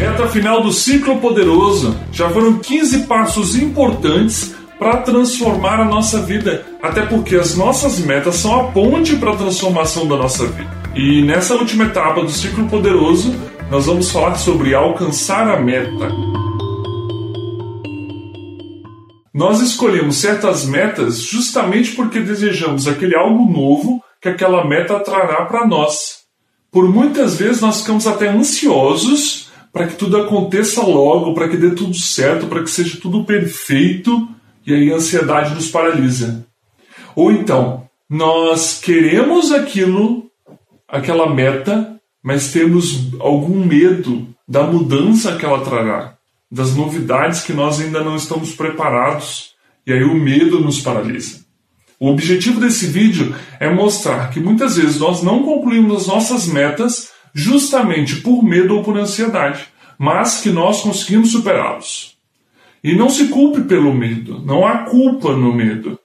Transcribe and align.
Reta 0.00 0.26
final 0.28 0.62
do 0.62 0.72
ciclo 0.72 1.18
poderoso. 1.18 1.94
Já 2.10 2.30
foram 2.30 2.58
15 2.58 3.00
passos 3.06 3.54
importantes 3.54 4.54
para 4.78 4.96
transformar 5.02 5.78
a 5.78 5.84
nossa 5.84 6.22
vida, 6.22 6.64
até 6.82 7.02
porque 7.02 7.36
as 7.36 7.54
nossas 7.54 7.98
metas 7.98 8.36
são 8.36 8.58
a 8.58 8.64
ponte 8.72 9.16
para 9.16 9.32
a 9.32 9.36
transformação 9.36 10.08
da 10.08 10.16
nossa 10.16 10.46
vida. 10.46 10.70
E 10.96 11.20
nessa 11.20 11.54
última 11.54 11.84
etapa 11.84 12.22
do 12.22 12.30
ciclo 12.30 12.66
poderoso, 12.66 13.38
nós 13.70 13.84
vamos 13.84 14.10
falar 14.10 14.36
sobre 14.36 14.74
alcançar 14.74 15.46
a 15.46 15.60
meta. 15.60 16.08
Nós 19.34 19.60
escolhemos 19.60 20.16
certas 20.16 20.64
metas 20.64 21.20
justamente 21.20 21.90
porque 21.90 22.20
desejamos 22.20 22.88
aquele 22.88 23.14
algo 23.14 23.52
novo 23.52 24.02
que 24.18 24.30
aquela 24.30 24.66
meta 24.66 24.98
trará 25.00 25.44
para 25.44 25.66
nós. 25.66 26.20
Por 26.72 26.88
muitas 26.88 27.36
vezes 27.36 27.60
nós 27.60 27.82
ficamos 27.82 28.06
até 28.06 28.28
ansiosos 28.28 29.49
para 29.72 29.86
que 29.86 29.96
tudo 29.96 30.16
aconteça 30.16 30.82
logo, 30.82 31.34
para 31.34 31.48
que 31.48 31.56
dê 31.56 31.70
tudo 31.70 31.94
certo, 31.94 32.46
para 32.46 32.62
que 32.62 32.70
seja 32.70 32.98
tudo 33.00 33.24
perfeito, 33.24 34.28
e 34.66 34.74
aí 34.74 34.92
a 34.92 34.96
ansiedade 34.96 35.54
nos 35.54 35.68
paralisa. 35.68 36.46
Ou 37.14 37.32
então, 37.32 37.88
nós 38.08 38.80
queremos 38.80 39.52
aquilo, 39.52 40.30
aquela 40.88 41.32
meta, 41.32 42.00
mas 42.22 42.52
temos 42.52 43.12
algum 43.20 43.64
medo 43.64 44.28
da 44.46 44.64
mudança 44.64 45.36
que 45.36 45.44
ela 45.44 45.64
trará, 45.64 46.14
das 46.50 46.74
novidades 46.74 47.42
que 47.42 47.52
nós 47.52 47.80
ainda 47.80 48.02
não 48.02 48.16
estamos 48.16 48.52
preparados, 48.52 49.54
e 49.86 49.92
aí 49.92 50.02
o 50.02 50.14
medo 50.14 50.60
nos 50.60 50.80
paralisa. 50.80 51.40
O 51.98 52.08
objetivo 52.08 52.58
desse 52.58 52.86
vídeo 52.86 53.34
é 53.60 53.72
mostrar 53.72 54.30
que 54.30 54.40
muitas 54.40 54.76
vezes 54.76 54.98
nós 54.98 55.22
não 55.22 55.42
concluímos 55.42 56.02
as 56.02 56.06
nossas 56.06 56.46
metas 56.46 57.10
justamente 57.34 58.16
por 58.16 58.42
medo 58.42 58.76
ou 58.76 58.82
por 58.82 58.98
ansiedade, 58.98 59.68
mas 59.98 60.40
que 60.40 60.50
nós 60.50 60.82
conseguimos 60.82 61.30
superá-los. 61.30 62.16
E 62.82 62.94
não 62.94 63.10
se 63.10 63.28
culpe 63.28 63.62
pelo 63.62 63.92
medo, 63.92 64.42
não 64.44 64.66
há 64.66 64.78
culpa 64.78 65.36
no 65.36 65.54
medo. 65.54 65.98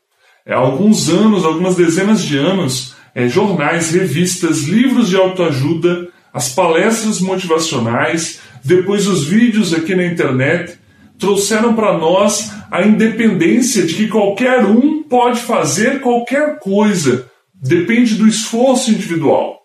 É, 0.45 0.53
há 0.53 0.57
alguns 0.57 1.09
anos, 1.09 1.45
algumas 1.45 1.75
dezenas 1.75 2.21
de 2.21 2.37
anos, 2.37 2.95
é, 3.15 3.29
jornais, 3.29 3.91
revistas, 3.91 4.63
livros 4.63 5.09
de 5.09 5.15
autoajuda, 5.15 6.09
as 6.33 6.49
palestras 6.49 7.21
motivacionais, 7.21 8.41
depois 8.63 9.07
os 9.07 9.23
vídeos 9.23 9.73
aqui 9.73 9.95
na 9.95 10.05
internet, 10.05 10.77
trouxeram 11.17 11.73
para 11.73 11.97
nós 11.97 12.51
a 12.69 12.85
independência 12.85 13.85
de 13.85 13.93
que 13.93 14.07
qualquer 14.09 14.65
um 14.65 15.01
pode 15.03 15.39
fazer 15.39 16.01
qualquer 16.01 16.59
coisa, 16.59 17.31
depende 17.53 18.15
do 18.15 18.27
esforço 18.27 18.91
individual. 18.91 19.64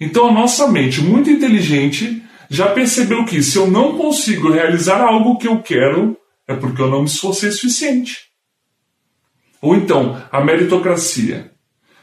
Então 0.00 0.28
a 0.28 0.32
nossa 0.32 0.68
mente, 0.68 1.00
muito 1.00 1.30
inteligente, 1.30 2.22
já 2.48 2.68
percebeu 2.68 3.24
que 3.24 3.42
se 3.42 3.56
eu 3.56 3.70
não 3.70 3.96
consigo 3.96 4.52
realizar 4.52 5.00
algo 5.00 5.38
que 5.38 5.48
eu 5.48 5.62
quero, 5.62 6.16
é 6.46 6.54
porque 6.54 6.80
eu 6.80 6.90
não 6.90 7.00
me 7.00 7.08
esforcei 7.08 7.48
o 7.48 7.52
suficiente. 7.52 8.26
Ou 9.60 9.74
então, 9.74 10.22
a 10.30 10.40
meritocracia, 10.44 11.50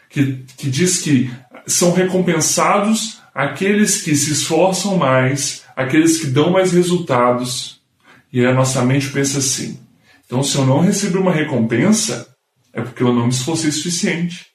que, 0.10 0.44
que 0.58 0.70
diz 0.70 1.02
que 1.02 1.32
são 1.66 1.94
recompensados 1.94 3.22
aqueles 3.34 4.02
que 4.02 4.16
se 4.16 4.34
esforçam 4.34 4.98
mais, 4.98 5.64
aqueles 5.76 6.20
que 6.20 6.28
dão 6.28 6.52
mais 6.52 6.74
resultados. 6.74 7.82
E 8.32 8.46
a 8.46 8.54
nossa 8.54 8.84
mente 8.84 9.10
pensa 9.10 9.38
assim: 9.38 9.80
então, 10.26 10.44
se 10.44 10.58
eu 10.58 10.66
não 10.66 10.82
receber 10.82 11.20
uma 11.20 11.32
recompensa, 11.32 12.28
é 12.74 12.82
porque 12.82 13.04
eu 13.04 13.14
não 13.14 13.28
me 13.28 13.34
esforcei 13.34 13.70
o 13.70 13.74
suficiente, 13.74 14.48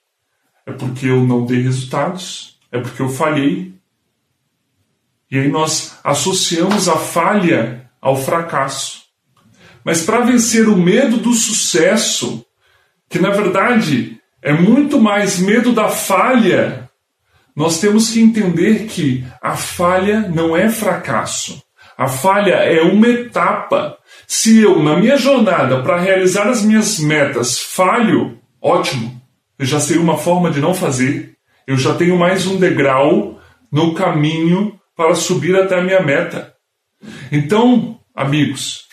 é 0.66 0.72
porque 0.72 1.06
eu 1.06 1.24
não 1.24 1.46
dei 1.46 1.62
resultados 1.62 2.57
é 2.70 2.78
porque 2.80 3.02
eu 3.02 3.08
falhei. 3.08 3.74
E 5.30 5.38
aí 5.38 5.48
nós 5.48 5.98
associamos 6.02 6.88
a 6.88 6.96
falha 6.96 7.90
ao 8.00 8.16
fracasso. 8.16 9.02
Mas 9.84 10.02
para 10.02 10.20
vencer 10.20 10.68
o 10.68 10.76
medo 10.76 11.18
do 11.18 11.32
sucesso, 11.32 12.44
que 13.08 13.18
na 13.18 13.30
verdade 13.30 14.20
é 14.42 14.52
muito 14.52 15.00
mais 15.00 15.38
medo 15.38 15.72
da 15.72 15.88
falha, 15.88 16.88
nós 17.54 17.80
temos 17.80 18.10
que 18.10 18.20
entender 18.20 18.86
que 18.86 19.24
a 19.42 19.56
falha 19.56 20.20
não 20.20 20.56
é 20.56 20.68
fracasso. 20.68 21.62
A 21.96 22.06
falha 22.06 22.54
é 22.54 22.82
uma 22.82 23.08
etapa. 23.08 23.98
Se 24.26 24.60
eu, 24.60 24.80
na 24.82 24.96
minha 24.96 25.16
jornada 25.16 25.82
para 25.82 25.98
realizar 25.98 26.46
as 26.46 26.62
minhas 26.62 26.98
metas, 27.00 27.58
falho, 27.58 28.38
ótimo, 28.62 29.20
eu 29.58 29.66
já 29.66 29.80
sei 29.80 29.98
uma 29.98 30.16
forma 30.16 30.50
de 30.50 30.60
não 30.60 30.72
fazer 30.72 31.37
eu 31.68 31.76
já 31.76 31.94
tenho 31.94 32.18
mais 32.18 32.46
um 32.46 32.56
degrau 32.56 33.38
no 33.70 33.92
caminho 33.92 34.80
para 34.96 35.14
subir 35.14 35.54
até 35.54 35.78
a 35.78 35.82
minha 35.82 36.00
meta. 36.00 36.54
Então, 37.30 38.00
amigos, 38.16 38.86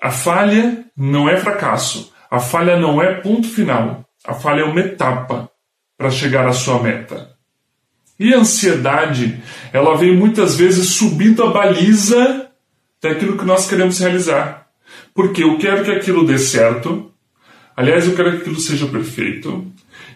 a 0.00 0.10
falha 0.10 0.86
não 0.96 1.28
é 1.28 1.36
fracasso, 1.36 2.10
a 2.30 2.40
falha 2.40 2.80
não 2.80 3.02
é 3.02 3.20
ponto 3.20 3.46
final, 3.46 4.02
a 4.26 4.32
falha 4.32 4.62
é 4.62 4.64
uma 4.64 4.80
etapa 4.80 5.50
para 5.98 6.10
chegar 6.10 6.48
à 6.48 6.54
sua 6.54 6.82
meta. 6.82 7.36
E 8.18 8.32
a 8.32 8.38
ansiedade, 8.38 9.42
ela 9.70 9.94
vem 9.94 10.16
muitas 10.16 10.56
vezes 10.56 10.94
subindo 10.94 11.44
a 11.44 11.50
baliza 11.50 12.50
daquilo 13.02 13.36
que 13.36 13.44
nós 13.44 13.68
queremos 13.68 13.98
realizar. 13.98 14.68
Porque 15.14 15.44
eu 15.44 15.58
quero 15.58 15.84
que 15.84 15.90
aquilo 15.90 16.26
dê 16.26 16.38
certo, 16.38 17.12
aliás, 17.76 18.06
eu 18.06 18.14
quero 18.14 18.32
que 18.32 18.36
aquilo 18.38 18.58
seja 18.58 18.86
perfeito, 18.86 19.66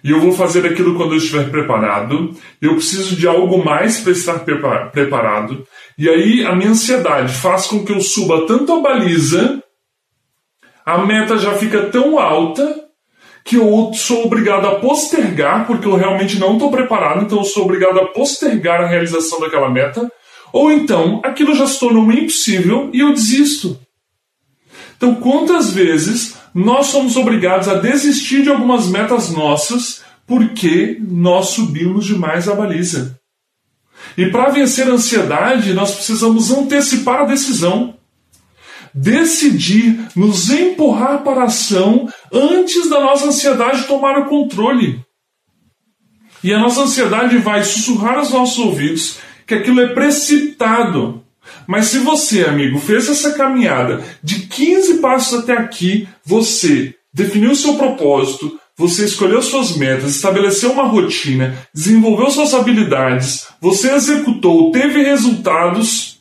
e 0.02 0.10
eu 0.10 0.20
vou 0.20 0.32
fazer 0.32 0.66
aquilo 0.66 0.96
quando 0.96 1.12
eu 1.12 1.18
estiver 1.18 1.50
preparado. 1.50 2.34
Eu 2.60 2.74
preciso 2.74 3.16
de 3.16 3.26
algo 3.26 3.62
mais 3.62 4.00
para 4.00 4.12
estar 4.12 4.38
preparado. 4.90 5.66
E 5.98 6.08
aí 6.08 6.44
a 6.44 6.54
minha 6.54 6.70
ansiedade 6.70 7.34
faz 7.34 7.66
com 7.66 7.84
que 7.84 7.92
eu 7.92 8.00
suba 8.00 8.46
tanto 8.46 8.72
a 8.72 8.80
baliza, 8.80 9.62
a 10.84 10.98
meta 10.98 11.36
já 11.36 11.52
fica 11.54 11.82
tão 11.90 12.18
alta 12.18 12.86
que 13.44 13.56
eu 13.56 13.92
sou 13.94 14.26
obrigado 14.26 14.66
a 14.66 14.76
postergar, 14.76 15.66
porque 15.66 15.86
eu 15.86 15.96
realmente 15.96 16.38
não 16.38 16.54
estou 16.54 16.70
preparado, 16.70 17.24
então 17.24 17.38
eu 17.38 17.44
sou 17.44 17.64
obrigado 17.64 17.98
a 17.98 18.06
postergar 18.06 18.80
a 18.80 18.86
realização 18.86 19.40
daquela 19.40 19.70
meta. 19.70 20.10
Ou 20.52 20.72
então 20.72 21.20
aquilo 21.24 21.54
já 21.54 21.66
se 21.66 21.78
tornou 21.78 22.10
impossível 22.10 22.90
e 22.92 23.00
eu 23.00 23.12
desisto. 23.12 23.78
Então, 24.96 25.14
quantas 25.14 25.72
vezes 25.72 26.39
nós 26.54 26.86
somos 26.86 27.16
obrigados 27.16 27.68
a 27.68 27.74
desistir 27.74 28.42
de 28.42 28.50
algumas 28.50 28.88
metas 28.88 29.30
nossas 29.30 30.02
porque 30.26 30.96
nós 31.00 31.48
subimos 31.48 32.06
demais 32.06 32.48
a 32.48 32.54
baliza. 32.54 33.18
E 34.16 34.30
para 34.30 34.50
vencer 34.50 34.88
a 34.88 34.92
ansiedade, 34.92 35.72
nós 35.72 35.94
precisamos 35.94 36.50
antecipar 36.50 37.22
a 37.22 37.26
decisão. 37.26 37.96
Decidir, 38.94 40.08
nos 40.16 40.50
empurrar 40.50 41.22
para 41.22 41.42
a 41.42 41.44
ação 41.44 42.08
antes 42.32 42.88
da 42.88 43.00
nossa 43.00 43.26
ansiedade 43.26 43.86
tomar 43.86 44.18
o 44.18 44.26
controle. 44.26 45.04
E 46.42 46.52
a 46.52 46.58
nossa 46.58 46.82
ansiedade 46.82 47.36
vai 47.38 47.62
sussurrar 47.62 48.18
aos 48.18 48.30
nossos 48.30 48.58
ouvidos 48.58 49.18
que 49.46 49.54
aquilo 49.54 49.80
é 49.80 49.88
precipitado, 49.88 51.19
mas 51.66 51.86
se 51.86 51.98
você, 51.98 52.44
amigo, 52.44 52.78
fez 52.78 53.08
essa 53.08 53.32
caminhada 53.32 54.02
de 54.22 54.46
15 54.46 54.98
passos 54.98 55.40
até 55.40 55.52
aqui, 55.52 56.08
você 56.24 56.94
definiu 57.12 57.54
seu 57.54 57.74
propósito, 57.74 58.58
você 58.76 59.04
escolheu 59.04 59.42
suas 59.42 59.76
metas, 59.76 60.16
estabeleceu 60.16 60.72
uma 60.72 60.84
rotina, 60.84 61.54
desenvolveu 61.74 62.30
suas 62.30 62.54
habilidades, 62.54 63.46
você 63.60 63.92
executou, 63.92 64.72
teve 64.72 65.02
resultados, 65.02 66.20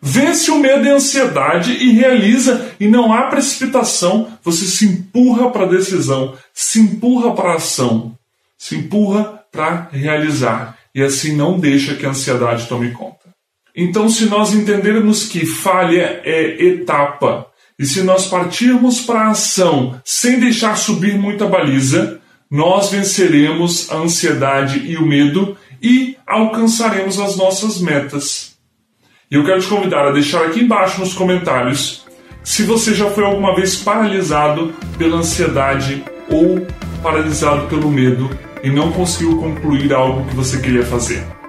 vence 0.00 0.50
o 0.50 0.58
medo 0.58 0.84
e 0.84 0.90
a 0.90 0.96
ansiedade 0.96 1.72
e 1.72 1.92
realiza, 1.92 2.74
e 2.78 2.86
não 2.86 3.12
há 3.12 3.22
precipitação, 3.22 4.36
você 4.42 4.66
se 4.66 4.84
empurra 4.84 5.50
para 5.50 5.64
a 5.64 5.68
decisão, 5.68 6.36
se 6.52 6.78
empurra 6.78 7.34
para 7.34 7.52
a 7.52 7.56
ação, 7.56 8.18
se 8.58 8.76
empurra 8.76 9.42
para 9.50 9.88
realizar, 9.92 10.76
e 10.94 11.02
assim 11.02 11.34
não 11.34 11.58
deixa 11.58 11.94
que 11.94 12.04
a 12.04 12.10
ansiedade 12.10 12.66
tome 12.66 12.90
conta. 12.90 13.11
Então, 13.74 14.08
se 14.08 14.26
nós 14.26 14.52
entendermos 14.52 15.24
que 15.24 15.46
falha 15.46 16.20
é 16.24 16.62
etapa, 16.62 17.46
e 17.78 17.86
se 17.86 18.02
nós 18.02 18.26
partirmos 18.26 19.00
para 19.00 19.22
a 19.22 19.30
ação 19.30 20.00
sem 20.04 20.38
deixar 20.38 20.76
subir 20.76 21.18
muita 21.18 21.46
baliza, 21.46 22.20
nós 22.50 22.90
venceremos 22.90 23.90
a 23.90 23.96
ansiedade 23.96 24.78
e 24.86 24.96
o 24.96 25.06
medo 25.06 25.56
e 25.82 26.16
alcançaremos 26.26 27.18
as 27.18 27.36
nossas 27.36 27.80
metas. 27.80 28.52
E 29.30 29.34
eu 29.34 29.44
quero 29.44 29.60
te 29.60 29.66
convidar 29.66 30.06
a 30.06 30.12
deixar 30.12 30.44
aqui 30.44 30.60
embaixo 30.60 31.00
nos 31.00 31.14
comentários 31.14 32.04
se 32.44 32.62
você 32.64 32.94
já 32.94 33.08
foi 33.10 33.24
alguma 33.24 33.54
vez 33.54 33.76
paralisado 33.76 34.74
pela 34.98 35.16
ansiedade 35.16 36.04
ou 36.28 36.66
paralisado 37.02 37.66
pelo 37.68 37.90
medo 37.90 38.28
e 38.62 38.70
não 38.70 38.92
conseguiu 38.92 39.38
concluir 39.38 39.92
algo 39.92 40.28
que 40.28 40.36
você 40.36 40.60
queria 40.60 40.84
fazer. 40.84 41.41